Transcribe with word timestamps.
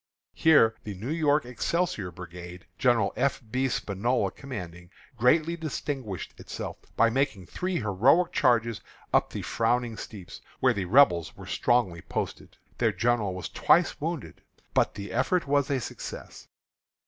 Here 0.33 0.73
the 0.83 0.95
New 0.95 1.11
York 1.11 1.45
Excelsior 1.45 2.09
Brigade, 2.11 2.65
General 2.79 3.13
F. 3.15 3.39
B. 3.51 3.69
Spinola 3.69 4.31
commanding, 4.31 4.89
greatly 5.15 5.55
distinguished 5.55 6.33
itself, 6.39 6.77
by 6.97 7.11
making 7.11 7.45
three 7.45 7.75
heroic 7.75 8.31
charges 8.31 8.81
up 9.13 9.29
the 9.29 9.43
frowning 9.43 9.97
steeps, 9.97 10.41
where 10.59 10.73
the 10.73 10.85
Rebels 10.85 11.37
were 11.37 11.45
strongly 11.45 12.01
posted. 12.01 12.57
Their 12.79 12.91
general 12.91 13.35
was 13.35 13.47
twice 13.47 14.01
wounded. 14.01 14.41
But 14.73 14.95
the 14.95 15.11
effort 15.11 15.45
was 15.45 15.69
a 15.69 15.79
success. 15.79 16.47